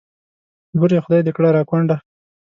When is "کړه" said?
1.37-1.49